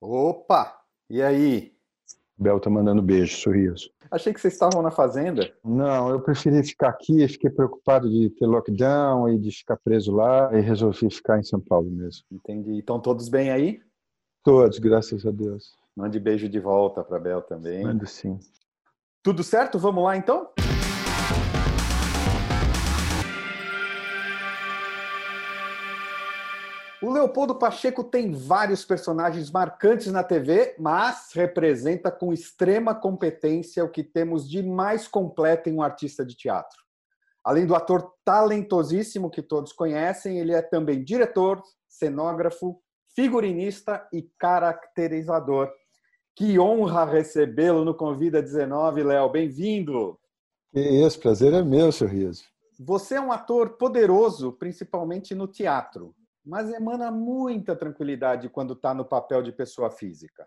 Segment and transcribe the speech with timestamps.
[0.00, 0.80] Opa!
[1.10, 1.72] E aí?
[2.36, 3.90] Bel tá mandando beijo, sorriso.
[4.10, 5.52] Achei que vocês estavam na fazenda.
[5.64, 10.56] Não, eu preferi ficar aqui, fiquei preocupado de ter lockdown e de ficar preso lá
[10.56, 12.24] e resolvi ficar em São Paulo mesmo.
[12.30, 12.78] Entendi.
[12.78, 13.80] Estão todos bem aí?
[14.44, 15.76] Todos, graças a Deus.
[15.96, 17.82] Mande beijo de volta para Bel também.
[17.82, 18.38] Mando sim.
[19.22, 19.78] Tudo certo?
[19.78, 20.48] Vamos lá então?
[27.00, 33.88] O Leopoldo Pacheco tem vários personagens marcantes na TV, mas representa com extrema competência o
[33.88, 36.76] que temos de mais completo em um artista de teatro.
[37.44, 42.82] Além do ator talentosíssimo que todos conhecem, ele é também diretor, cenógrafo,
[43.14, 45.70] figurinista e caracterizador.
[46.34, 49.30] Que honra recebê-lo no Convida 19, Léo.
[49.30, 50.18] Bem-vindo!
[50.74, 52.42] Isso, prazer é meu, sorriso.
[52.76, 56.12] Você é um ator poderoso, principalmente no teatro
[56.48, 60.46] mas emana muita tranquilidade quando está no papel de pessoa física.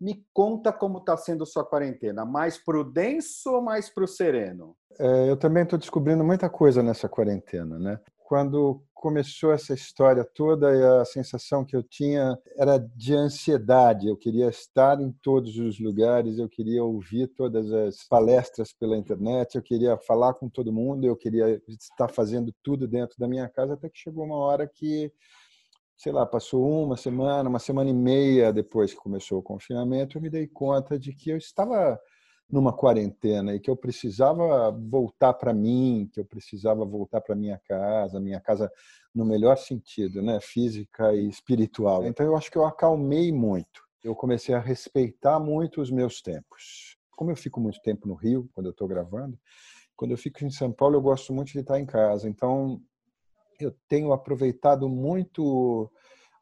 [0.00, 4.08] Me conta como está sendo sua quarentena, mais para o denso ou mais para o
[4.08, 4.76] sereno?
[4.98, 8.00] É, eu também estou descobrindo muita coisa nessa quarentena, né?
[8.30, 14.06] Quando começou essa história toda, a sensação que eu tinha era de ansiedade.
[14.06, 19.56] Eu queria estar em todos os lugares, eu queria ouvir todas as palestras pela internet,
[19.56, 23.74] eu queria falar com todo mundo, eu queria estar fazendo tudo dentro da minha casa,
[23.74, 25.12] até que chegou uma hora que
[25.96, 30.22] sei lá, passou uma semana, uma semana e meia depois que começou o confinamento, eu
[30.22, 31.98] me dei conta de que eu estava
[32.50, 37.58] numa quarentena e que eu precisava voltar para mim, que eu precisava voltar para minha
[37.58, 38.70] casa, minha casa
[39.14, 42.04] no melhor sentido, né, física e espiritual.
[42.04, 43.82] Então eu acho que eu acalmei muito.
[44.02, 46.96] Eu comecei a respeitar muito os meus tempos.
[47.12, 49.38] Como eu fico muito tempo no Rio quando eu estou gravando,
[49.94, 52.28] quando eu fico em São Paulo eu gosto muito de estar em casa.
[52.28, 52.80] Então
[53.60, 55.90] eu tenho aproveitado muito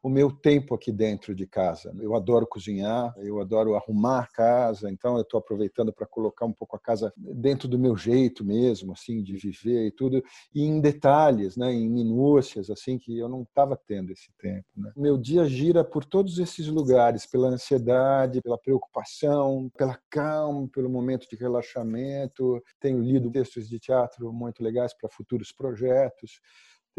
[0.01, 1.93] o meu tempo aqui dentro de casa.
[1.99, 6.53] Eu adoro cozinhar, eu adoro arrumar a casa, então eu estou aproveitando para colocar um
[6.53, 10.23] pouco a casa dentro do meu jeito mesmo, assim, de viver e tudo,
[10.53, 14.67] e em detalhes, né, em minúcias, assim, que eu não estava tendo esse tempo.
[14.75, 14.91] Né?
[14.95, 21.27] Meu dia gira por todos esses lugares, pela ansiedade, pela preocupação, pela calma, pelo momento
[21.29, 22.63] de relaxamento.
[22.79, 26.39] Tenho lido textos de teatro muito legais para futuros projetos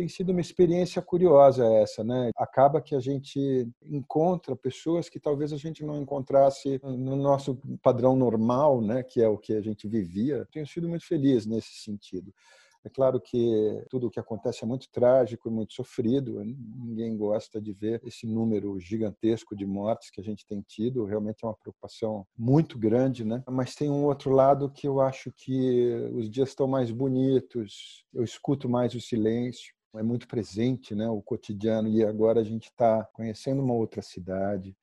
[0.01, 2.31] tem sido uma experiência curiosa essa, né?
[2.35, 8.17] Acaba que a gente encontra pessoas que talvez a gente não encontrasse no nosso padrão
[8.17, 9.03] normal, né?
[9.03, 10.49] Que é o que a gente vivia.
[10.51, 12.33] Tenho sido muito feliz nesse sentido.
[12.83, 16.43] É claro que tudo o que acontece é muito trágico e muito sofrido.
[16.43, 21.05] Ninguém gosta de ver esse número gigantesco de mortes que a gente tem tido.
[21.05, 23.43] Realmente é uma preocupação muito grande, né?
[23.51, 28.07] Mas tem um outro lado que eu acho que os dias estão mais bonitos.
[28.15, 32.69] Eu escuto mais o silêncio é muito presente, né, o cotidiano e agora a gente
[32.69, 34.77] está conhecendo uma outra cidade.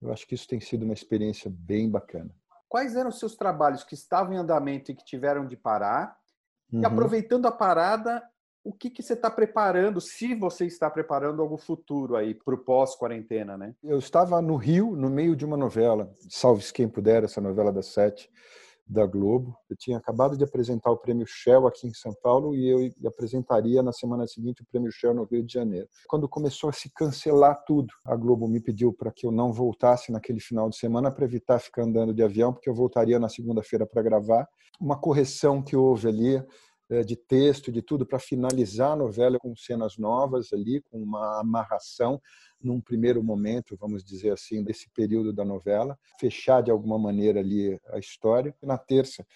[0.00, 2.30] Eu acho que isso tem sido uma experiência bem bacana.
[2.68, 6.16] Quais eram os seus trabalhos que estavam em andamento e que tiveram de parar?
[6.72, 6.80] Uhum.
[6.80, 8.22] E aproveitando a parada,
[8.64, 12.58] o que, que você está preparando, se você está preparando algo futuro aí para o
[12.58, 13.74] pós-quarentena, né?
[13.82, 17.86] Eu estava no Rio, no meio de uma novela, Salve-se Quem Puder, essa novela das
[17.86, 18.30] sete,
[18.92, 19.56] da Globo.
[19.68, 23.82] Eu tinha acabado de apresentar o Prêmio Shell aqui em São Paulo e eu apresentaria
[23.82, 25.88] na semana seguinte o Prêmio Shell no Rio de Janeiro.
[26.06, 30.12] Quando começou a se cancelar tudo, a Globo me pediu para que eu não voltasse
[30.12, 33.86] naquele final de semana para evitar ficar andando de avião, porque eu voltaria na segunda-feira
[33.86, 34.46] para gravar.
[34.80, 36.44] Uma correção que houve ali
[37.06, 42.20] de texto, de tudo, para finalizar a novela com cenas novas ali, com uma amarração
[42.60, 47.80] num primeiro momento, vamos dizer assim, desse período da novela, fechar de alguma maneira ali
[47.88, 48.54] a história.
[48.62, 49.26] Na terça,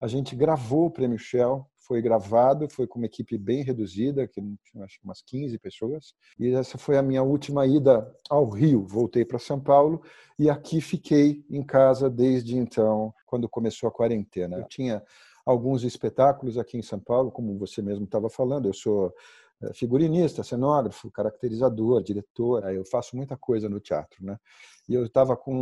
[0.00, 4.40] a gente gravou o Prêmio Shell, foi gravado, foi com uma equipe bem reduzida, que
[4.62, 8.86] tinha acho umas 15 pessoas, e essa foi a minha última ida ao Rio.
[8.86, 10.02] Voltei para São Paulo
[10.38, 14.58] e aqui fiquei em casa desde então, quando começou a quarentena.
[14.58, 15.02] Eu tinha
[15.50, 19.14] alguns espetáculos aqui em São Paulo, como você mesmo estava falando, eu sou
[19.62, 24.38] é, figurinista, cenógrafo, caracterizador, diretor, eu faço muita coisa no teatro, né?
[24.86, 25.54] E eu estava com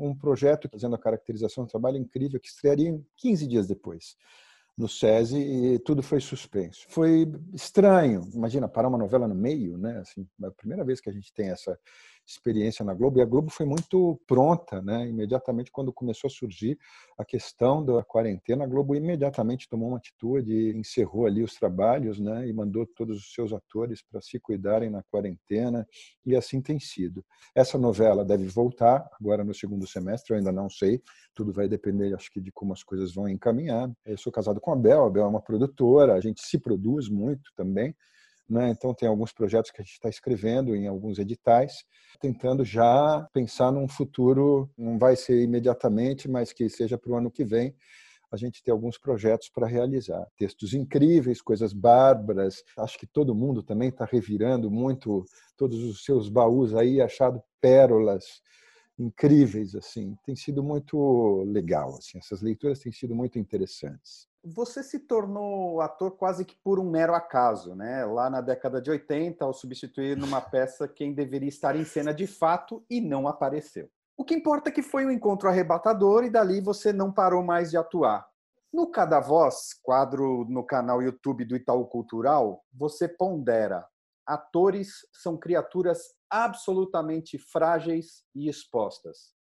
[0.00, 4.16] um projeto fazendo a caracterização, um trabalho incrível que estrearia 15 dias depois
[4.76, 6.86] no SESI e tudo foi suspenso.
[6.88, 9.98] Foi estranho, imagina parar uma novela no meio, né?
[9.98, 11.78] Assim, é a primeira vez que a gente tem essa
[12.30, 15.08] experiência na Globo e a Globo foi muito pronta, né?
[15.08, 16.78] Imediatamente quando começou a surgir
[17.18, 22.48] a questão da quarentena, a Globo imediatamente tomou uma atitude, encerrou ali os trabalhos, né?
[22.48, 25.86] E mandou todos os seus atores para se cuidarem na quarentena
[26.24, 27.24] e assim tem sido.
[27.54, 31.02] Essa novela deve voltar agora no segundo semestre, eu ainda não sei,
[31.34, 33.90] tudo vai depender, acho que de como as coisas vão encaminhar.
[34.04, 37.08] Eu sou casado com a Bel, a Bel é uma produtora, a gente se produz
[37.08, 37.94] muito também
[38.50, 38.70] Né?
[38.70, 41.84] Então, tem alguns projetos que a gente está escrevendo em alguns editais,
[42.20, 47.30] tentando já pensar num futuro, não vai ser imediatamente, mas que seja para o ano
[47.30, 47.72] que vem,
[48.32, 50.26] a gente tem alguns projetos para realizar.
[50.36, 52.62] Textos incríveis, coisas bárbaras.
[52.78, 55.24] Acho que todo mundo também está revirando muito
[55.56, 58.24] todos os seus baús aí, achado pérolas
[58.98, 60.16] incríveis assim.
[60.24, 62.18] Tem sido muito legal assim.
[62.18, 64.29] Essas leituras têm sido muito interessantes.
[64.42, 68.04] Você se tornou ator quase que por um mero acaso, né?
[68.06, 72.26] Lá na década de 80, ao substituir numa peça quem deveria estar em cena de
[72.26, 73.90] fato e não apareceu.
[74.16, 77.70] O que importa é que foi um encontro arrebatador e dali você não parou mais
[77.70, 78.26] de atuar.
[78.72, 83.86] No Cada Voz, quadro no canal YouTube do Itaú Cultural, você pondera:
[84.26, 89.34] atores são criaturas absolutamente frágeis e expostas.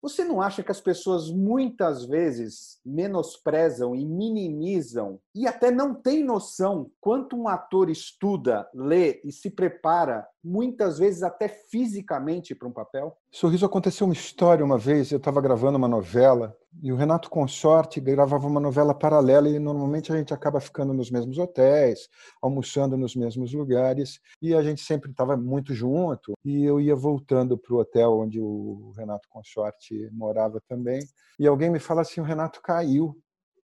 [0.00, 6.22] Você não acha que as pessoas muitas vezes menosprezam e minimizam e até não têm
[6.22, 12.72] noção quanto um ator estuda, lê e se prepara, muitas vezes até fisicamente, para um
[12.72, 13.14] papel?
[13.30, 18.00] Sorriso aconteceu uma história uma vez, eu estava gravando uma novela e o Renato Consorte
[18.00, 22.08] gravava uma novela paralela e normalmente a gente acaba ficando nos mesmos hotéis,
[22.40, 27.58] almoçando nos mesmos lugares e a gente sempre estava muito junto e eu ia voltando
[27.58, 31.00] para o hotel onde o Renato Consorte morava também
[31.38, 33.14] e alguém me fala assim, o Renato caiu,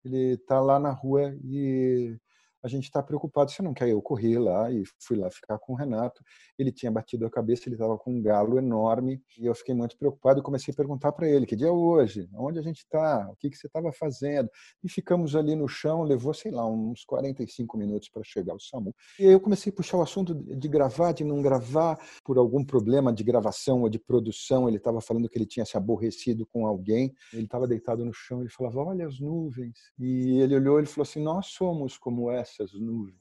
[0.03, 2.17] ele está lá na rua e
[2.63, 3.51] a gente está preocupado.
[3.51, 6.23] Você não quer eu correr lá e fui lá ficar com o Renato.
[6.57, 9.97] Ele tinha batido a cabeça, ele estava com um galo enorme e eu fiquei muito
[9.97, 12.29] preocupado e comecei a perguntar para ele: que dia é hoje?
[12.33, 13.27] Onde a gente está?
[13.29, 14.49] O que, que você estava fazendo?
[14.81, 16.03] E ficamos ali no chão.
[16.03, 18.95] Levou, sei lá, uns 45 minutos para chegar o SAMU.
[19.19, 22.63] E aí eu comecei a puxar o assunto de gravar, de não gravar, por algum
[22.63, 24.69] problema de gravação ou de produção.
[24.69, 27.13] Ele estava falando que ele tinha se aborrecido com alguém.
[27.33, 28.39] Ele estava deitado no chão.
[28.39, 29.77] Ele falava: Olha as nuvens.
[29.99, 33.17] E ele olhou e falou assim: Nós somos como essa essas nuvens.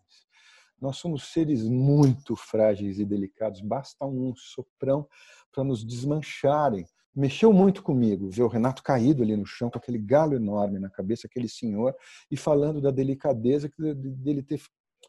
[0.81, 5.07] Nós somos seres muito frágeis e delicados, basta um soprão
[5.53, 6.85] para nos desmancharem.
[7.15, 10.91] Mexeu muito comigo ver o Renato caído ali no chão, com aquele galo enorme na
[10.91, 11.95] cabeça, aquele senhor,
[12.31, 14.61] e falando da delicadeza dele ter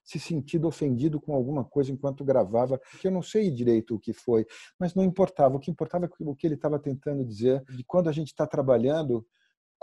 [0.04, 4.12] se sentido ofendido com alguma coisa enquanto gravava, que eu não sei direito o que
[4.12, 4.46] foi,
[4.78, 5.56] mas não importava.
[5.56, 8.46] O que importava é o que ele estava tentando dizer, de quando a gente está
[8.46, 9.26] trabalhando,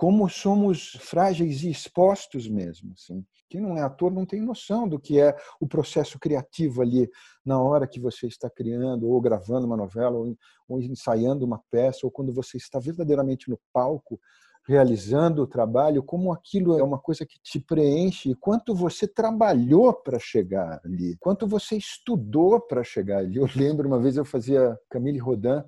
[0.00, 2.94] como somos frágeis e expostos mesmo.
[2.94, 3.22] Assim.
[3.50, 7.06] Quem não é ator não tem noção do que é o processo criativo ali
[7.44, 12.10] na hora que você está criando, ou gravando uma novela, ou, ensaiando uma peça, ou
[12.10, 14.18] quando você está verdadeiramente no palco
[14.66, 20.18] realizando o trabalho, como aquilo é uma coisa que te preenche, quanto você trabalhou para
[20.18, 23.36] chegar ali, quanto você estudou para chegar ali.
[23.36, 25.62] Eu lembro uma vez eu fazia Camille Rodin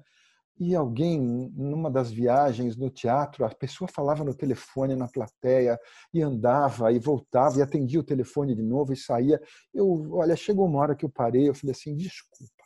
[0.58, 1.18] e alguém,
[1.56, 5.78] numa das viagens no teatro, a pessoa falava no telefone na plateia
[6.12, 9.40] e andava e voltava e atendia o telefone de novo e saía.
[9.72, 12.62] Eu, olha, chegou uma hora que eu parei, eu falei assim, desculpa.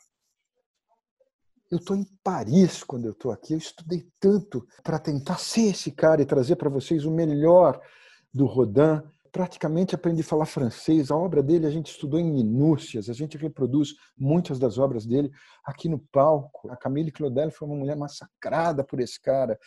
[1.69, 3.53] Eu estou em Paris quando eu estou aqui.
[3.53, 7.81] Eu estudei tanto para tentar ser esse cara e trazer para vocês o melhor
[8.33, 9.01] do Rodin
[9.37, 11.11] praticamente aprendi a falar francês.
[11.11, 15.29] A obra dele a gente estudou em minúcias, a gente reproduz muitas das obras dele
[15.63, 16.67] aqui no palco.
[16.71, 19.59] A Camille Claudel foi uma mulher massacrada por esse cara.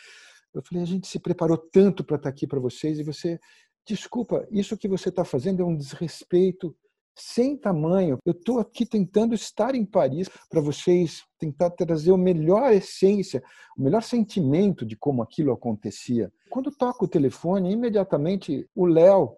[0.53, 3.39] Eu falei, a gente se preparou tanto para estar aqui para vocês e você,
[3.87, 6.75] desculpa, isso que você está fazendo é um desrespeito
[7.15, 8.17] sem tamanho.
[8.25, 13.41] Eu estou aqui tentando estar em Paris para vocês tentar trazer a melhor essência,
[13.77, 16.29] o melhor sentimento de como aquilo acontecia.
[16.49, 19.37] Quando toca o telefone, imediatamente o Léo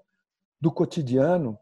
[0.64, 1.60] do cotidiano,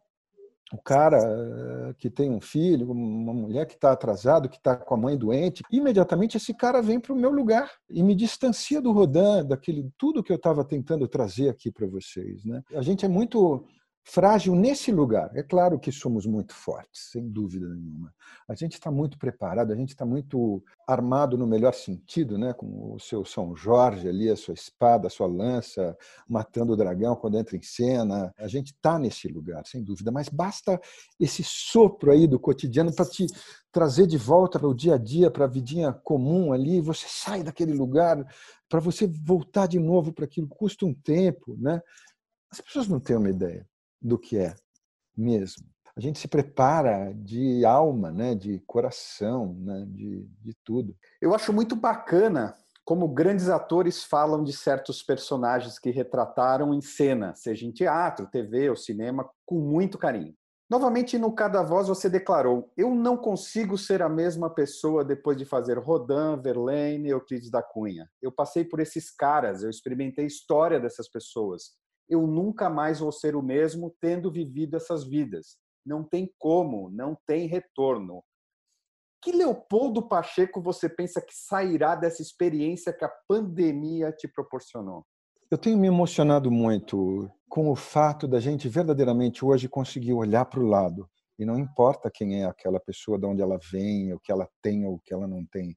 [0.72, 4.94] o cara eh, que tem um filho, uma mulher que está atrasado, que está com
[4.94, 8.92] a mãe doente, imediatamente esse cara vem para o meu lugar e me distancia do
[8.92, 12.46] Rodin, daquele tudo que eu estava tentando trazer aqui para vocês.
[12.46, 12.62] Né?
[12.76, 13.66] A gente é muito
[14.04, 15.32] frágil nesse lugar.
[15.36, 18.14] É claro que somos muito fortes, sem dúvida nenhuma.
[18.48, 22.54] A gente está muito preparado, a gente está muito armado no melhor sentido, né?
[22.54, 25.96] com o seu São Jorge ali, a sua espada, a sua lança,
[26.28, 28.34] matando o dragão quando entra em cena.
[28.38, 30.80] A gente está nesse lugar, sem dúvida, mas basta
[31.20, 33.28] esse sopro aí do cotidiano para te
[33.72, 37.44] trazer de volta para o dia a dia, para a vidinha comum ali, você sai
[37.44, 38.26] daquele lugar,
[38.68, 41.82] para você voltar de novo para aquilo, custa um tempo, né?
[42.52, 43.66] As pessoas não têm uma ideia
[44.02, 44.56] do que é
[45.16, 45.66] mesmo.
[45.96, 50.96] A gente se prepara de alma, né, de coração, né, de, de tudo.
[51.22, 52.56] Eu acho muito bacana
[52.86, 58.70] como grandes atores falam de certos personagens que retrataram em cena, seja em teatro, TV
[58.70, 60.34] ou cinema, com muito carinho.
[60.70, 65.44] Novamente, no Cada Voz, você declarou: Eu não consigo ser a mesma pessoa depois de
[65.44, 68.10] fazer Rodin, Verlaine, Euclides da Cunha.
[68.22, 71.74] Eu passei por esses caras, eu experimentei a história dessas pessoas
[72.12, 75.58] eu nunca mais vou ser o mesmo tendo vivido essas vidas.
[75.84, 78.24] não tem como, não tem retorno.
[79.24, 85.06] Que Leopoldo Pacheco você pensa que sairá dessa experiência que a pandemia te proporcionou?
[85.50, 90.60] Eu tenho me emocionado muito com o fato da gente verdadeiramente hoje conseguir olhar para
[90.60, 91.10] o lado.
[91.40, 94.86] E não importa quem é aquela pessoa, de onde ela vem, o que ela tem
[94.86, 95.76] ou o que ela não tem.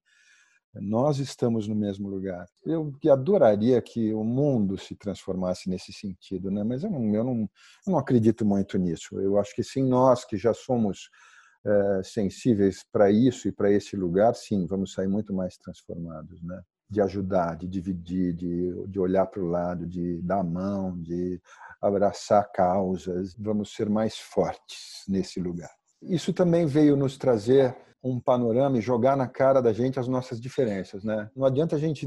[0.81, 2.47] Nós estamos no mesmo lugar.
[2.65, 6.65] Eu adoraria que o mundo se transformasse nesse sentido, né?
[6.65, 7.41] mas eu não, eu não,
[7.87, 9.21] eu não acredito muito nisso.
[9.21, 11.09] Eu acho que sim, nós que já somos
[11.65, 16.43] é, sensíveis para isso e para esse lugar, sim, vamos sair muito mais transformados.
[16.43, 16.61] Né?
[16.91, 21.41] De ajudar, de dividir, de, de olhar para o lado, de dar a mão, de
[21.81, 23.35] abraçar causas.
[23.39, 25.71] Vamos ser mais fortes nesse lugar.
[26.03, 27.75] Isso também veio nos trazer
[28.05, 31.31] um panorama e jogar na cara da gente as nossas diferenças, né?
[31.35, 32.07] Não adianta a gente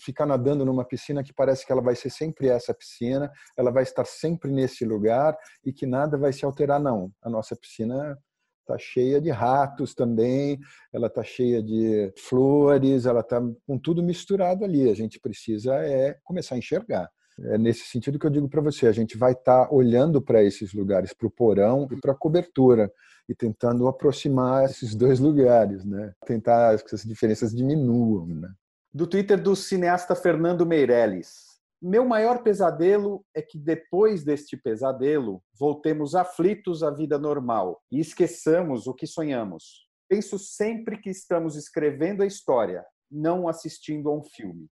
[0.00, 3.84] ficar nadando numa piscina que parece que ela vai ser sempre essa piscina, ela vai
[3.84, 7.12] estar sempre nesse lugar e que nada vai se alterar não.
[7.22, 8.18] A nossa piscina
[8.62, 10.58] está cheia de ratos também,
[10.92, 14.90] ela está cheia de flores, ela está com tudo misturado ali.
[14.90, 17.08] A gente precisa é começar a enxergar.
[17.38, 20.42] É nesse sentido que eu digo para você, a gente vai estar tá olhando para
[20.42, 22.90] esses lugares, para o porão e para a cobertura
[23.28, 26.12] e tentando aproximar esses dois lugares, né?
[26.24, 28.52] Tentar que essas diferenças diminuam, né?
[28.92, 31.56] Do Twitter do cineasta Fernando Meirelles.
[31.82, 38.86] Meu maior pesadelo é que depois deste pesadelo voltemos aflitos à vida normal e esqueçamos
[38.86, 39.86] o que sonhamos.
[40.08, 44.68] Penso sempre que estamos escrevendo a história, não assistindo a um filme.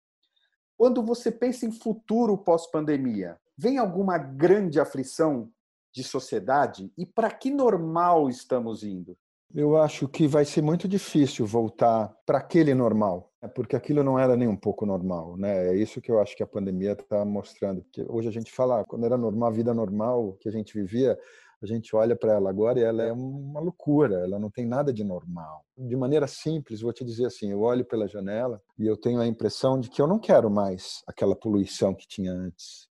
[0.76, 5.50] Quando você pensa em futuro pós-pandemia, vem alguma grande aflição
[5.92, 6.92] de sociedade?
[6.96, 9.16] E para que normal estamos indo?
[9.52, 13.48] Eu acho que vai ser muito difícil voltar para aquele normal, né?
[13.48, 15.70] porque aquilo não era nem um pouco normal, né?
[15.70, 17.84] É isso que eu acho que a pandemia está mostrando.
[17.92, 21.18] Que hoje a gente fala, quando era normal, a vida normal que a gente vivia,
[21.62, 24.92] a gente olha para ela agora e ela é uma loucura, ela não tem nada
[24.92, 25.64] de normal.
[25.76, 29.26] De maneira simples, vou te dizer assim, eu olho pela janela e eu tenho a
[29.26, 32.88] impressão de que eu não quero mais aquela poluição que tinha antes.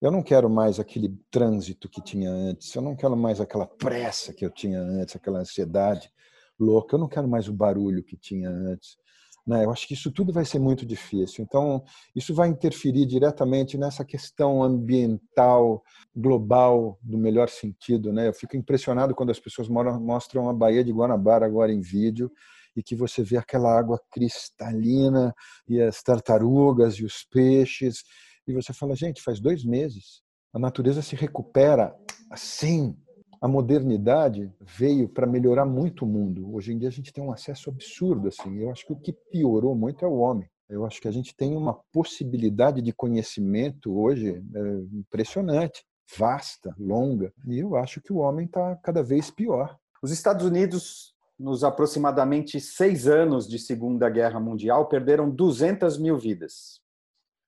[0.00, 4.32] Eu não quero mais aquele trânsito que tinha antes, eu não quero mais aquela pressa
[4.32, 6.10] que eu tinha antes, aquela ansiedade
[6.58, 8.98] louca, eu não quero mais o barulho que tinha antes.
[9.46, 9.64] Né?
[9.64, 11.44] Eu acho que isso tudo vai ser muito difícil.
[11.44, 11.84] Então,
[12.14, 15.82] isso vai interferir diretamente nessa questão ambiental
[16.14, 18.12] global, do melhor sentido.
[18.12, 18.28] Né?
[18.28, 22.30] Eu fico impressionado quando as pessoas mostram a Baía de Guanabara agora em vídeo
[22.74, 25.34] e que você vê aquela água cristalina
[25.68, 28.02] e as tartarugas e os peixes.
[28.46, 30.22] E você fala, gente, faz dois meses.
[30.52, 31.94] A natureza se recupera
[32.30, 32.96] assim,
[33.40, 36.54] a modernidade veio para melhorar muito o mundo.
[36.54, 38.58] Hoje em dia a gente tem um acesso absurdo assim.
[38.58, 40.48] Eu acho que o que piorou muito é o homem.
[40.68, 44.60] Eu acho que a gente tem uma possibilidade de conhecimento hoje é,
[44.92, 45.84] impressionante,
[46.18, 47.32] vasta, longa.
[47.46, 49.76] E eu acho que o homem está cada vez pior.
[50.02, 56.80] Os Estados Unidos, nos aproximadamente seis anos de Segunda Guerra Mundial, perderam 200 mil vidas.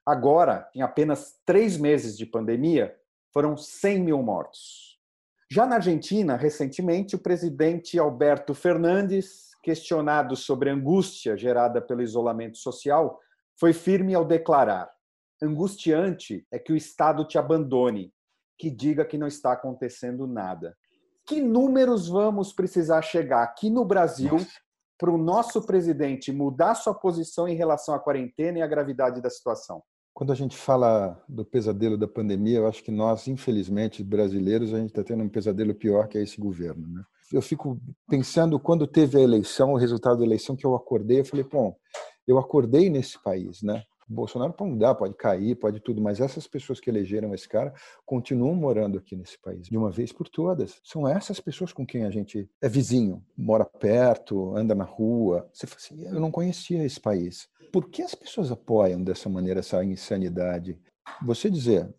[0.09, 2.97] Agora, em apenas três meses de pandemia,
[3.31, 4.99] foram 100 mil mortos.
[5.53, 12.57] Já na Argentina, recentemente, o presidente Alberto Fernandes, questionado sobre a angústia gerada pelo isolamento
[12.57, 13.21] social,
[13.61, 14.91] foi firme ao declarar:
[15.43, 18.11] angustiante é que o Estado te abandone,
[18.57, 20.75] que diga que não está acontecendo nada.
[21.27, 24.39] Que números vamos precisar chegar aqui no Brasil
[24.97, 29.29] para o nosso presidente mudar sua posição em relação à quarentena e à gravidade da
[29.29, 29.83] situação?
[30.19, 34.79] Quando a gente fala do pesadelo da pandemia, eu acho que nós, infelizmente, brasileiros, a
[34.79, 36.89] gente está tendo um pesadelo pior que é esse governo.
[36.89, 37.05] Né?
[37.33, 41.25] Eu fico pensando, quando teve a eleição, o resultado da eleição, que eu acordei, eu
[41.25, 41.77] falei, bom,
[42.27, 43.85] eu acordei nesse país, né?
[44.09, 47.73] Bolsonaro pode mudar, pode cair, pode tudo, mas essas pessoas que elegeram esse cara
[48.05, 50.81] continuam morando aqui nesse país, de uma vez por todas.
[50.83, 55.49] São essas pessoas com quem a gente é vizinho, mora perto, anda na rua.
[55.53, 59.61] Você fala assim, eu não conhecia esse país por que as pessoas apoiam dessa maneira
[59.61, 60.79] essa insanidade?
[61.25, 61.93] Você dizer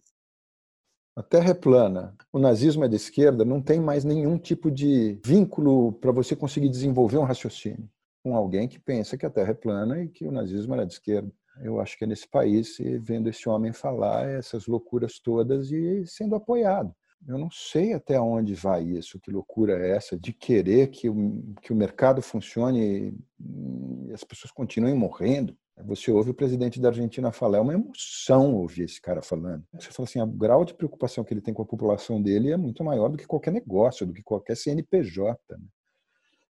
[1.15, 5.19] a Terra é plana, o nazismo é de esquerda, não tem mais nenhum tipo de
[5.25, 7.89] vínculo para você conseguir desenvolver um raciocínio
[8.23, 10.93] com alguém que pensa que a Terra é plana e que o nazismo era de
[10.93, 11.31] esquerda.
[11.61, 16.35] Eu acho que é nesse país, vendo esse homem falar essas loucuras todas e sendo
[16.35, 16.93] apoiado.
[17.27, 21.53] Eu não sei até onde vai isso, que loucura é essa de querer que o,
[21.61, 25.55] que o mercado funcione e as pessoas continuem morrendo.
[25.85, 29.65] Você ouve o presidente da Argentina falar, é uma emoção ouvir esse cara falando.
[29.73, 32.57] Você fala assim, o grau de preocupação que ele tem com a população dele é
[32.57, 35.39] muito maior do que qualquer negócio, do que qualquer CNPJ.
[35.57, 35.65] Né?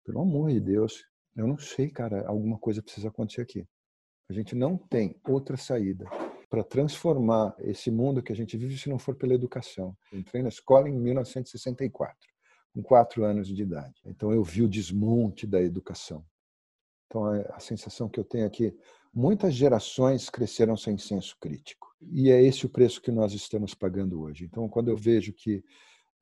[0.05, 1.05] Pelo amor de Deus,
[1.37, 3.67] eu não sei, cara, alguma coisa precisa acontecer aqui.
[4.31, 6.07] A gente não tem outra saída
[6.49, 9.97] para transformar esse mundo que a gente vive se não for pela educação.
[10.13, 12.17] Entrei na escola em 1964,
[12.75, 14.01] com quatro anos de idade.
[14.07, 16.25] Então eu vi o desmonte da educação.
[17.07, 18.75] Então a sensação que eu tenho é que
[19.13, 21.95] muitas gerações cresceram sem senso crítico.
[22.01, 24.45] E é esse o preço que nós estamos pagando hoje.
[24.45, 25.63] Então quando eu vejo que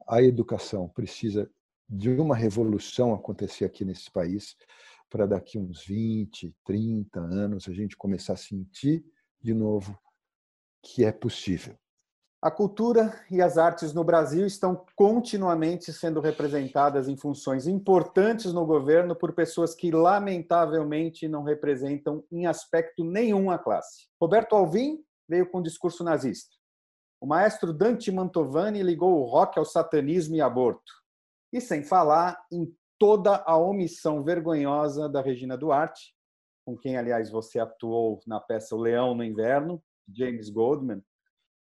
[0.09, 1.51] a educação precisa
[1.89, 4.57] de uma revolução acontecer aqui nesse país
[5.09, 9.05] para daqui uns 20, 30 anos a gente começar a sentir
[9.41, 9.97] de novo
[10.87, 11.75] que é possível.
[12.41, 18.65] A cultura e as artes no Brasil estão continuamente sendo representadas em funções importantes no
[18.65, 24.07] governo por pessoas que, lamentavelmente, não representam em aspecto nenhum a classe.
[24.21, 26.55] Roberto Alvim veio com um discurso nazista.
[27.21, 30.93] O maestro Dante Mantovani ligou o rock ao satanismo e aborto.
[31.53, 36.15] E sem falar em toda a omissão vergonhosa da Regina Duarte,
[36.65, 41.03] com quem, aliás, você atuou na peça O Leão no Inverno, James Goldman,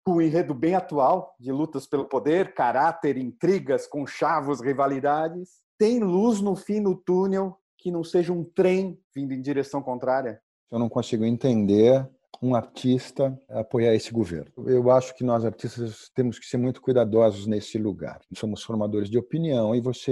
[0.04, 5.62] com um enredo bem atual de lutas pelo poder, caráter, intrigas, conchavos, rivalidades.
[5.78, 10.42] Tem luz no fim do túnel que não seja um trem vindo em direção contrária?
[10.72, 12.08] Eu não consigo entender
[12.42, 14.52] um artista apoiar esse governo.
[14.66, 18.20] Eu acho que nós artistas temos que ser muito cuidadosos nesse lugar.
[18.36, 20.12] Somos formadores de opinião e você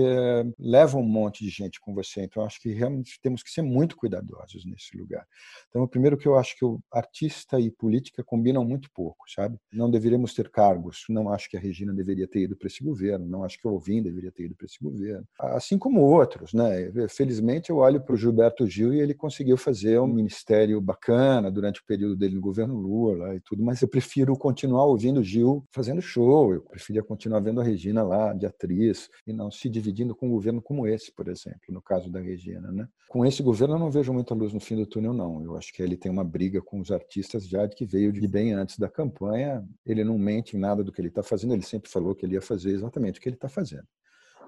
[0.59, 3.97] leva um monte de gente com você, então acho que realmente temos que ser muito
[3.97, 5.25] cuidadosos nesse lugar.
[5.69, 9.57] Então, o primeiro que eu acho que o artista e política combinam muito pouco, sabe?
[9.71, 11.03] Não deveríamos ter cargos.
[11.09, 13.25] Não acho que a Regina deveria ter ido para esse governo.
[13.25, 15.25] Não acho que o Alvim deveria ter ido para esse governo.
[15.39, 16.91] Assim como outros, né?
[17.09, 21.81] Felizmente eu olho para o Gilberto Gil e ele conseguiu fazer um ministério bacana durante
[21.81, 26.01] o período dele no governo Lula e tudo, mas eu prefiro continuar ouvindo Gil fazendo
[26.01, 30.27] show, eu preferia continuar vendo a Regina lá de atriz e não se dividindo com
[30.27, 32.87] um governo como esse, por exemplo, no caso da Regina, né?
[33.07, 35.43] Com esse governo eu não vejo muita luz no fim do túnel não.
[35.43, 38.27] Eu acho que ele tem uma briga com os artistas já de que veio de
[38.27, 39.65] bem antes da campanha.
[39.85, 42.35] Ele não mente em nada do que ele está fazendo, ele sempre falou que ele
[42.35, 43.87] ia fazer exatamente o que ele está fazendo.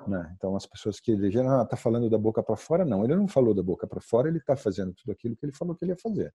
[0.08, 0.34] Né?
[0.36, 3.04] Então, as pessoas que elegeram, ah, está falando da boca para fora, não.
[3.04, 5.76] Ele não falou da boca para fora, ele está fazendo tudo aquilo que ele falou
[5.76, 6.34] que ele ia fazer.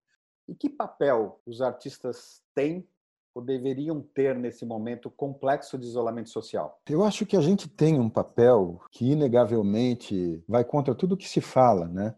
[0.48, 2.88] E que papel os artistas têm
[3.34, 6.80] ou deveriam ter nesse momento complexo de isolamento social?
[6.88, 11.40] Eu acho que a gente tem um papel que inegavelmente vai contra tudo que se
[11.40, 12.14] fala, né?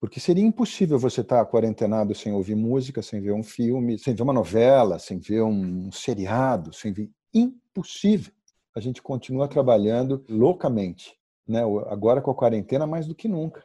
[0.00, 4.24] Porque seria impossível você estar quarentenado sem ouvir música, sem ver um filme, sem ver
[4.24, 8.32] uma novela, sem ver um seriado, sem ver impossível.
[8.74, 11.60] A gente continua trabalhando loucamente, né?
[11.86, 13.64] Agora com a quarentena mais do que nunca.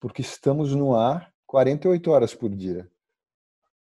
[0.00, 2.90] Porque estamos no ar 48 horas por dia,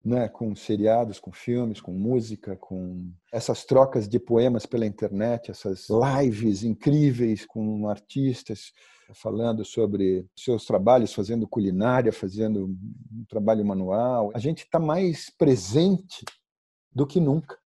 [0.04, 0.28] né?
[0.28, 6.62] com seriados, com filmes, com música, com essas trocas de poemas pela internet, essas lives
[6.62, 8.70] incríveis com artistas
[9.14, 14.30] falando sobre seus trabalhos, fazendo culinária, fazendo um trabalho manual.
[14.34, 16.22] A gente está mais presente
[16.92, 17.58] do que nunca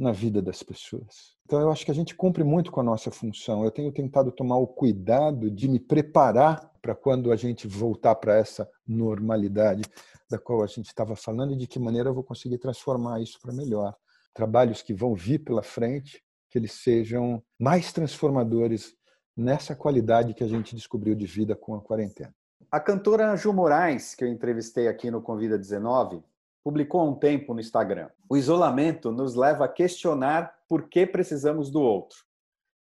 [0.00, 1.36] na vida das pessoas.
[1.44, 3.62] Então, eu acho que a gente cumpre muito com a nossa função.
[3.62, 8.34] Eu tenho tentado tomar o cuidado de me preparar para quando a gente voltar para
[8.36, 9.82] essa normalidade
[10.30, 13.38] da qual a gente estava falando e de que maneira eu vou conseguir transformar isso
[13.42, 13.94] para melhor.
[14.32, 18.94] Trabalhos que vão vir pela frente, que eles sejam mais transformadores
[19.36, 22.34] nessa qualidade que a gente descobriu de vida com a quarentena.
[22.72, 26.22] A cantora Ju Moraes, que eu entrevistei aqui no Convida 19,
[26.62, 28.08] publicou há um tempo no Instagram.
[28.28, 32.18] O isolamento nos leva a questionar por que precisamos do outro.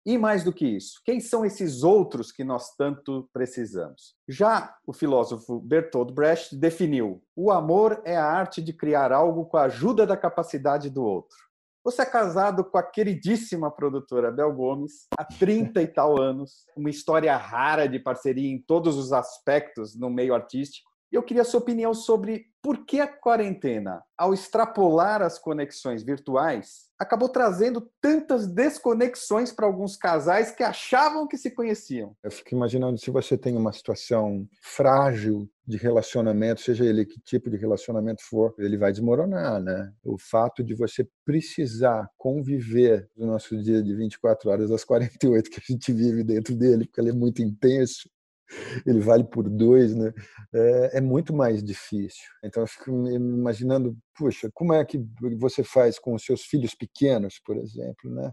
[0.07, 4.15] E mais do que isso, quem são esses outros que nós tanto precisamos?
[4.29, 9.57] Já o filósofo Bertolt Brecht definiu: o amor é a arte de criar algo com
[9.57, 11.37] a ajuda da capacidade do outro.
[11.83, 16.91] Você é casado com a queridíssima produtora Bel Gomes há 30 e tal anos, uma
[16.91, 20.91] história rara de parceria em todos os aspectos no meio artístico.
[21.17, 26.91] Eu queria a sua opinião sobre por que a quarentena, ao extrapolar as conexões virtuais,
[26.99, 32.15] acabou trazendo tantas desconexões para alguns casais que achavam que se conheciam.
[32.23, 37.49] Eu fico imaginando se você tem uma situação frágil de relacionamento, seja ele que tipo
[37.49, 39.93] de relacionamento for, ele vai desmoronar, né?
[40.05, 45.61] O fato de você precisar conviver no nosso dia de 24 horas das 48 que
[45.61, 48.09] a gente vive dentro dele, porque ele é muito intenso,
[48.87, 50.13] ele vale por dois, né?
[50.55, 52.25] É, é, muito mais difícil.
[52.45, 55.05] Então eu fico imaginando, puxa, como é que
[55.39, 58.33] você faz com os seus filhos pequenos, por exemplo, né?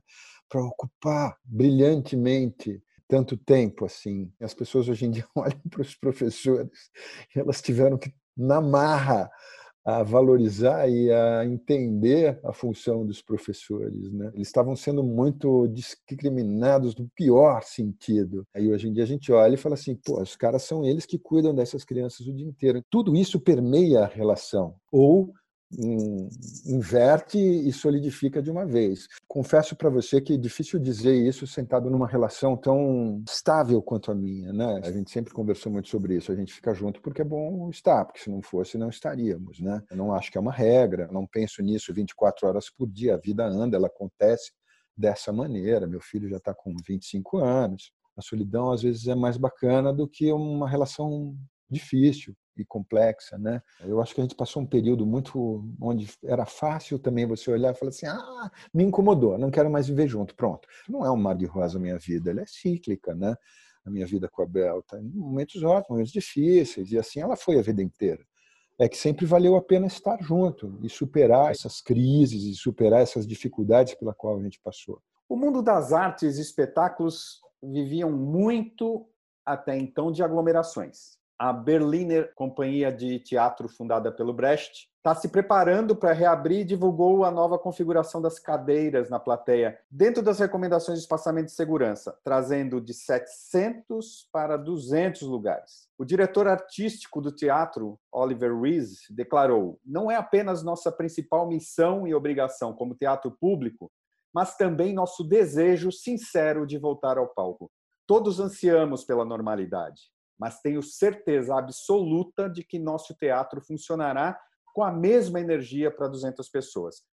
[0.49, 4.31] Para ocupar brilhantemente tanto tempo assim.
[4.41, 6.69] As pessoas hoje em dia olham para os professores,
[7.35, 9.29] elas tiveram que na marra
[9.85, 14.11] a valorizar e a entender a função dos professores.
[14.11, 14.31] Né?
[14.33, 18.45] Eles estavam sendo muito discriminados no pior sentido.
[18.53, 21.05] Aí hoje em dia a gente olha e fala assim: pô, os caras são eles
[21.05, 22.81] que cuidam dessas crianças o dia inteiro.
[22.89, 24.75] Tudo isso permeia a relação.
[24.91, 25.33] Ou
[26.65, 29.07] inverte e solidifica de uma vez.
[29.27, 34.15] Confesso para você que é difícil dizer isso sentado numa relação tão estável quanto a
[34.15, 34.81] minha, né?
[34.83, 36.31] A gente sempre conversou muito sobre isso.
[36.31, 39.81] A gente fica junto porque é bom estar, porque se não fosse não estaríamos, né?
[39.89, 43.15] Eu não acho que é uma regra, não penso nisso 24 horas por dia.
[43.15, 44.51] A vida anda, ela acontece
[44.95, 45.87] dessa maneira.
[45.87, 47.91] Meu filho já está com 25 anos.
[48.15, 51.35] A solidão às vezes é mais bacana do que uma relação
[51.69, 53.61] difícil e complexa, né?
[53.81, 57.73] Eu acho que a gente passou um período muito onde era fácil também você olhar
[57.73, 60.67] e falar assim, ah, me incomodou, não quero mais viver junto, pronto.
[60.87, 63.35] Não é um mar de rosa a minha vida, ela é cíclica, né?
[63.85, 67.35] A minha vida com a Bel tá em momentos ótimos, momentos difíceis e assim ela
[67.35, 68.23] foi a vida inteira.
[68.79, 73.27] É que sempre valeu a pena estar junto e superar essas crises e superar essas
[73.27, 75.01] dificuldades pela qual a gente passou.
[75.27, 79.07] O mundo das artes e espetáculos viviam muito
[79.45, 85.93] até então de aglomerações a Berliner Companhia de Teatro, fundada pelo Brecht, está se preparando
[85.93, 91.03] para reabrir e divulgou a nova configuração das cadeiras na plateia, dentro das recomendações de
[91.03, 95.89] espaçamento de segurança, trazendo de 700 para 200 lugares.
[95.97, 102.15] O diretor artístico do teatro, Oliver Rees, declarou: não é apenas nossa principal missão e
[102.15, 103.91] obrigação como teatro público,
[104.33, 107.69] mas também nosso desejo sincero de voltar ao palco.
[108.07, 114.39] Todos ansiamos pela normalidade mas tenho certeza absoluta de que nosso teatro funcionará
[114.73, 117.03] com a mesma energia para 200 pessoas.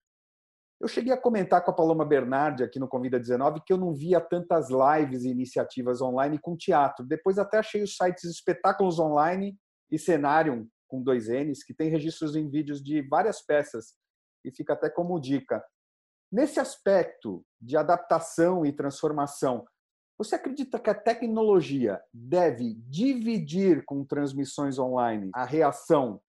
[0.81, 3.93] Eu cheguei a comentar com a Paloma Bernardi aqui no Convida 19 que eu não
[3.93, 7.05] via tantas lives e iniciativas online com teatro.
[7.05, 9.55] Depois até achei os sites Espetáculos Online
[9.91, 13.95] e Cenário com dois N's, que tem registros em vídeos de várias peças
[14.43, 15.63] e fica até como dica.
[16.33, 19.67] Nesse aspecto de adaptação e transformação,
[20.21, 26.21] você acredita que a tecnologia deve dividir com transmissões online a reação,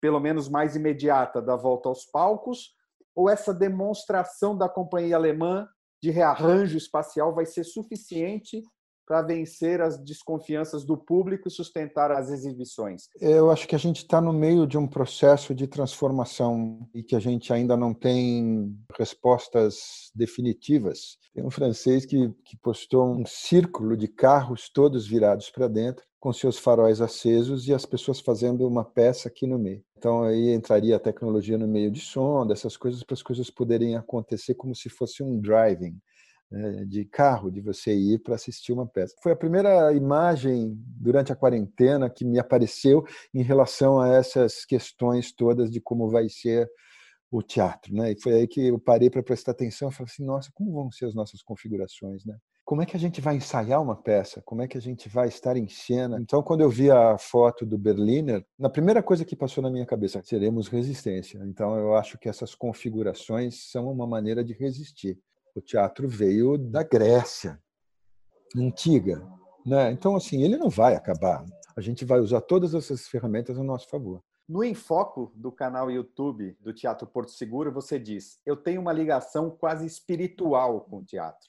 [0.00, 2.74] pelo menos mais imediata, da volta aos palcos?
[3.14, 5.68] Ou essa demonstração da companhia alemã
[6.02, 8.60] de rearranjo espacial vai ser suficiente
[9.08, 13.04] para vencer as desconfianças do público e sustentar as exibições?
[13.18, 17.16] Eu acho que a gente está no meio de um processo de transformação e que
[17.16, 21.16] a gente ainda não tem respostas definitivas.
[21.34, 26.32] Tem um francês que, que postou um círculo de carros todos virados para dentro, com
[26.32, 29.82] seus faróis acesos e as pessoas fazendo uma peça aqui no meio.
[29.96, 33.96] Então aí entraria a tecnologia no meio de som, dessas coisas para as coisas poderem
[33.96, 35.96] acontecer como se fosse um driving
[36.86, 39.14] de carro, de você ir para assistir uma peça.
[39.22, 45.30] Foi a primeira imagem durante a quarentena que me apareceu em relação a essas questões
[45.32, 46.68] todas de como vai ser
[47.30, 48.12] o teatro, né?
[48.12, 50.90] E foi aí que eu parei para prestar atenção e falei assim, nossa, como vão
[50.90, 52.36] ser as nossas configurações, né?
[52.64, 54.42] Como é que a gente vai ensaiar uma peça?
[54.44, 56.18] Como é que a gente vai estar em cena?
[56.20, 59.86] Então, quando eu vi a foto do Berliner, na primeira coisa que passou na minha
[59.86, 61.38] cabeça, seremos resistência.
[61.44, 65.18] Então, eu acho que essas configurações são uma maneira de resistir.
[65.58, 67.60] O teatro veio da Grécia
[68.56, 69.20] antiga,
[69.66, 69.90] né?
[69.90, 71.44] Então assim, ele não vai acabar.
[71.76, 74.22] A gente vai usar todas essas ferramentas a nosso favor.
[74.48, 79.50] No Enfoco do canal YouTube do Teatro Porto Seguro, você diz: Eu tenho uma ligação
[79.50, 81.48] quase espiritual com o teatro.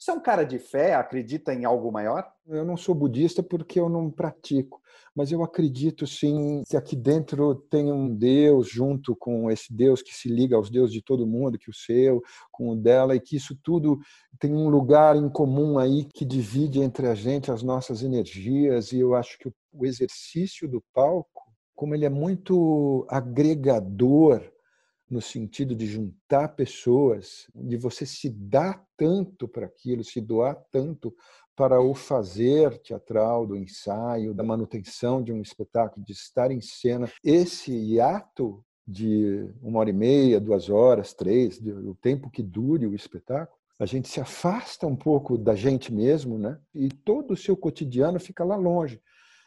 [0.00, 0.94] Você é um cara de fé?
[0.94, 2.26] Acredita em algo maior?
[2.46, 4.80] Eu não sou budista porque eu não pratico,
[5.14, 10.14] mas eu acredito sim que aqui dentro tem um Deus junto com esse Deus que
[10.14, 13.36] se liga aos deuses de todo mundo, que o seu, com o dela, e que
[13.36, 13.98] isso tudo
[14.38, 18.92] tem um lugar em comum aí que divide entre a gente as nossas energias.
[18.92, 24.50] E eu acho que o exercício do palco, como ele é muito agregador,
[25.10, 31.14] no sentido de juntar pessoas, de você se dar tanto para aquilo, se doar tanto
[31.56, 37.10] para o fazer teatral, do ensaio, da manutenção de um espetáculo, de estar em cena.
[37.22, 42.94] Esse ato de uma hora e meia, duas horas, três, o tempo que dure o
[42.94, 46.58] espetáculo, a gente se afasta um pouco da gente mesmo, né?
[46.74, 49.00] E todo o seu cotidiano fica lá longe.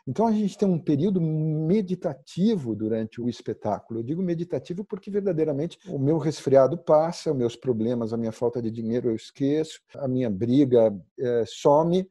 [0.06, 4.00] Então a gente tem um período meditativo durante o espetáculo.
[4.00, 8.62] Eu digo meditativo porque verdadeiramente o meu resfriado passa, os meus problemas, a minha falta
[8.62, 12.06] de dinheiro eu esqueço, a minha briga é, some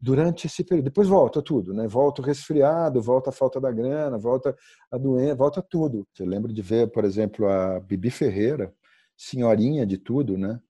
[0.00, 0.86] durante esse período.
[0.86, 1.86] Depois volta tudo, né?
[1.86, 4.54] Volta o resfriado, volta a falta da grana, volta
[4.90, 6.06] a doença, volta tudo.
[6.18, 8.74] Eu lembro de ver, por exemplo, a Bibi Ferreira,
[9.16, 10.60] senhorinha de tudo, né?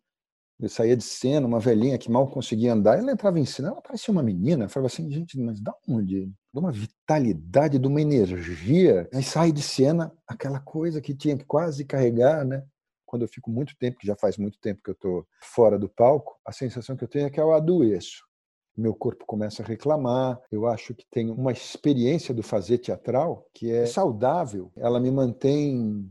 [0.59, 3.83] Eu saía de cena, uma velhinha que mal conseguia andar, ela entrava em cena, ela
[3.83, 4.65] parecia uma menina.
[4.65, 6.27] Eu falava assim, gente, mas da onde?
[6.27, 9.07] De uma vitalidade, de uma energia.
[9.13, 12.65] Aí sai de cena aquela coisa que tinha que quase carregar, né?
[13.05, 15.89] Quando eu fico muito tempo, que já faz muito tempo que eu estou fora do
[15.89, 18.25] palco, a sensação que eu tenho é que eu adoeço.
[18.77, 20.41] Meu corpo começa a reclamar.
[20.51, 24.73] Eu acho que tem uma experiência do fazer teatral que é saudável.
[24.77, 26.11] Ela me mantém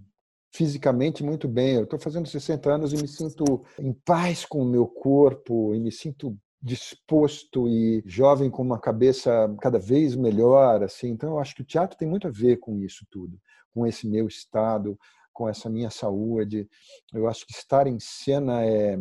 [0.55, 1.75] fisicamente muito bem.
[1.75, 5.79] Eu estou fazendo 60 anos e me sinto em paz com o meu corpo e
[5.79, 11.09] me sinto disposto e jovem com uma cabeça cada vez melhor assim.
[11.09, 13.39] Então eu acho que o teatro tem muito a ver com isso tudo
[13.73, 14.97] com esse meu estado
[15.33, 16.67] com essa minha saúde.
[17.13, 18.97] Eu acho que estar em cena é,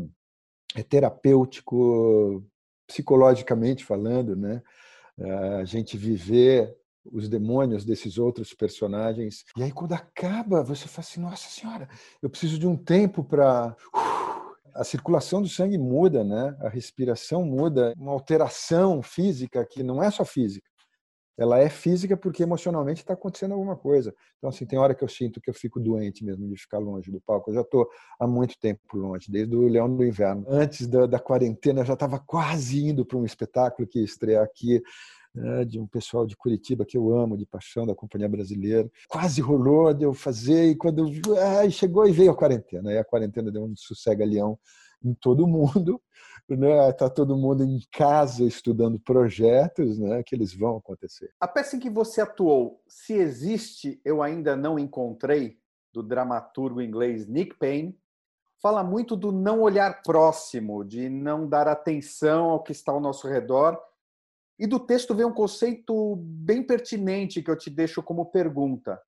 [0.75, 2.45] é terapêutico
[2.89, 4.61] psicologicamente falando né?
[5.61, 6.77] A gente viver
[7.13, 11.89] os demônios desses outros personagens e aí quando acaba você fala assim nossa senhora
[12.23, 13.77] eu preciso de um tempo para
[14.75, 16.57] a circulação do sangue muda, né?
[16.61, 20.69] A respiração muda, uma alteração física que não é só física.
[21.37, 24.15] Ela é física porque emocionalmente está acontecendo alguma coisa.
[24.39, 27.11] Então, assim, tem hora que eu sinto que eu fico doente mesmo de ficar longe
[27.11, 27.51] do palco.
[27.51, 27.89] Eu já estou
[28.21, 30.45] há muito tempo longe, desde o Leão do Inverno.
[30.49, 34.45] Antes da, da quarentena, eu já estava quase indo para um espetáculo que ia estrear
[34.45, 34.81] aqui
[35.35, 38.89] né, de um pessoal de Curitiba que eu amo, de paixão, da Companhia Brasileira.
[39.09, 42.93] Quase rolou de eu fazer, e quando ah, chegou e veio a quarentena.
[42.93, 44.59] E a quarentena deu um sossega-leão
[45.03, 46.01] em todo mundo.
[46.49, 46.93] Né?
[46.93, 50.23] Tá todo mundo em casa estudando projetos, né?
[50.23, 51.31] Que eles vão acontecer.
[51.41, 55.59] A peça em que você atuou, se existe, eu ainda não encontrei,
[55.91, 57.97] do dramaturgo inglês Nick Payne,
[58.61, 63.29] fala muito do não olhar próximo, de não dar atenção ao que está ao nosso
[63.29, 63.81] redor
[64.59, 69.01] e do texto vem um conceito bem pertinente que eu te deixo como pergunta.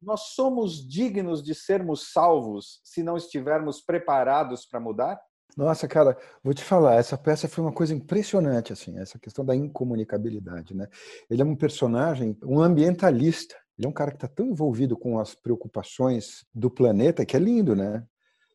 [0.00, 5.20] Nós somos dignos de sermos salvos se não estivermos preparados para mudar?
[5.56, 9.54] Nossa, cara, vou te falar, essa peça foi uma coisa impressionante, assim, essa questão da
[9.54, 10.88] incomunicabilidade, né?
[11.30, 13.56] Ele é um personagem, um ambientalista.
[13.78, 17.40] Ele é um cara que está tão envolvido com as preocupações do planeta que é
[17.40, 18.04] lindo, né?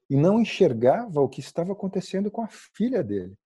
[0.10, 3.38] E não enxergava o que estava acontecendo com a filha dele.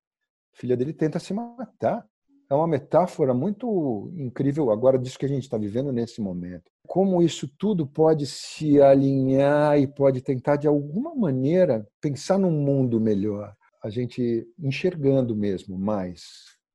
[0.53, 2.07] A filha dele tenta se matar
[2.49, 6.71] é uma metáfora muito incrível agora disso que a gente está vivendo nesse momento.
[6.87, 12.99] Como isso tudo pode se alinhar e pode tentar, de alguma maneira, pensar num mundo
[12.99, 13.55] melhor.
[13.83, 16.23] A gente enxergando mesmo mais,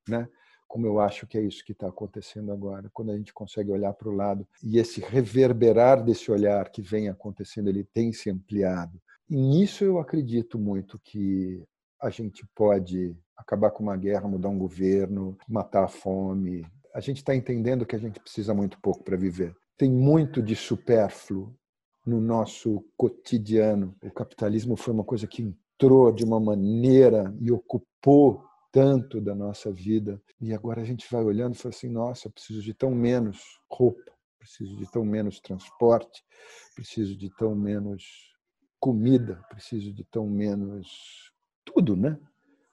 [0.08, 0.28] né?
[0.68, 3.94] como eu acho que é isso que está acontecendo agora, quando a gente consegue olhar
[3.94, 9.00] para o lado e esse reverberar desse olhar que vem acontecendo, ele tem se ampliado.
[9.30, 11.64] E nisso eu acredito muito que
[12.00, 16.66] a gente pode acabar com uma guerra, mudar um governo, matar a fome.
[16.92, 19.54] A gente está entendendo que a gente precisa muito pouco para viver.
[19.76, 21.54] Tem muito de supérfluo
[22.04, 23.94] no nosso cotidiano.
[24.02, 29.70] O capitalismo foi uma coisa que entrou de uma maneira e ocupou tanto da nossa
[29.72, 30.20] vida.
[30.40, 33.38] E agora a gente vai olhando e fala assim: nossa, preciso de tão menos
[33.70, 36.24] roupa, preciso de tão menos transporte,
[36.74, 38.34] preciso de tão menos
[38.80, 41.32] comida, preciso de tão menos
[41.64, 42.18] tudo, né?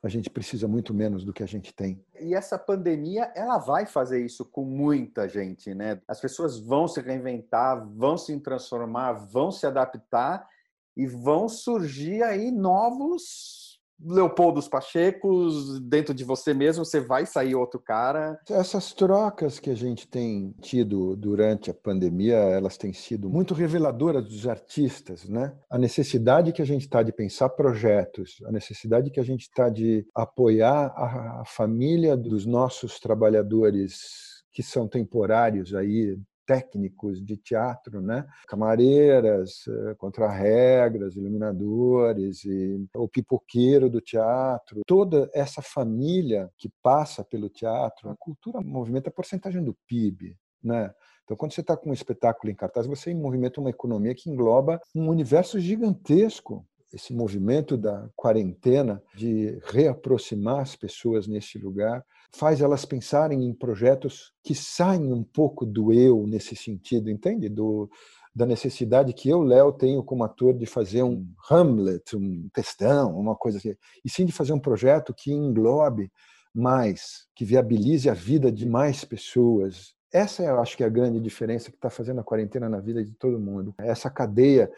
[0.05, 1.99] A gente precisa muito menos do que a gente tem.
[2.21, 5.99] E essa pandemia, ela vai fazer isso com muita gente, né?
[6.07, 10.47] As pessoas vão se reinventar, vão se transformar, vão se adaptar
[10.95, 13.64] e vão surgir aí novos
[13.99, 18.39] Leopoldo Pachecos, dentro de você mesmo, você vai sair outro cara.
[18.49, 24.23] Essas trocas que a gente tem tido durante a pandemia, elas têm sido muito reveladoras
[24.23, 25.55] dos artistas, né?
[25.69, 29.69] A necessidade que a gente está de pensar projetos, a necessidade que a gente está
[29.69, 38.27] de apoiar a família dos nossos trabalhadores que são temporários aí técnicos de teatro, né?
[38.47, 47.49] camareiras, eh, contra-regras, iluminadores, e o pipoqueiro do teatro, toda essa família que passa pelo
[47.49, 50.38] teatro, a cultura movimenta a porcentagem do PIB.
[50.63, 50.91] Né?
[51.23, 54.79] Então, quando você está com um espetáculo em cartaz, você movimenta uma economia que engloba
[54.93, 62.86] um universo gigantesco esse movimento da quarentena de reaproximar as pessoas neste lugar faz elas
[62.86, 67.49] pensarem em projetos que saem um pouco do eu nesse sentido, entende?
[67.49, 67.89] Do,
[68.34, 73.36] da necessidade que eu, Léo, tenho como ator de fazer um Hamlet, um textão, uma
[73.36, 76.10] coisa assim, e sim de fazer um projeto que englobe
[76.53, 79.93] mais, que viabilize a vida de mais pessoas.
[80.13, 83.03] Essa eu acho que é a grande diferença que está fazendo a quarentena na vida
[83.03, 83.75] de todo mundo.
[83.77, 84.71] Essa cadeia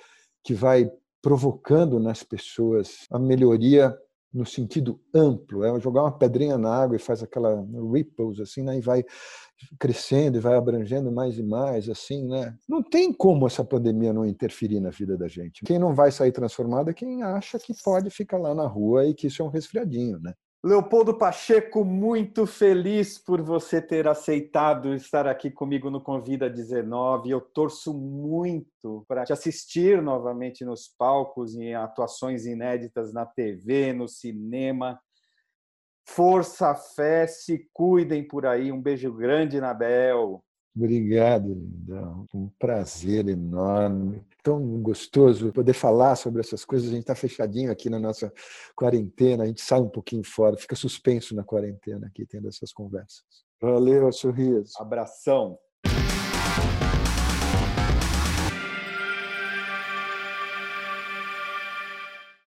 [0.44, 0.90] que vai
[1.28, 3.94] provocando nas pessoas a melhoria
[4.34, 8.78] no sentido amplo, é jogar uma pedrinha na água e faz aquela ripples assim, né,
[8.78, 9.04] e vai
[9.78, 12.56] crescendo e vai abrangendo mais e mais assim, né?
[12.66, 15.66] Não tem como essa pandemia não interferir na vida da gente.
[15.66, 19.14] Quem não vai sair transformado é quem acha que pode ficar lá na rua e
[19.14, 20.34] que isso é um resfriadinho, né?
[20.68, 27.30] Leopoldo Pacheco, muito feliz por você ter aceitado estar aqui comigo no Convida 19.
[27.30, 34.10] Eu torço muito para te assistir novamente nos palcos, em atuações inéditas na TV, no
[34.10, 35.00] cinema.
[36.06, 38.70] Força, fé, se cuidem por aí.
[38.70, 40.44] Um beijo grande na Bel.
[40.78, 42.28] Obrigado, Lindão.
[42.32, 44.24] Um prazer enorme.
[44.44, 46.90] Tão gostoso poder falar sobre essas coisas.
[46.90, 48.32] A gente está fechadinho aqui na nossa
[48.76, 53.24] quarentena, a gente sai um pouquinho fora, fica suspenso na quarentena aqui, tendo essas conversas.
[53.60, 54.72] Valeu, sorriso.
[54.78, 55.58] Abração.